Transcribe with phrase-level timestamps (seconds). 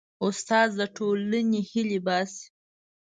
[0.25, 2.45] استاد د ټولنې هیلې باسي.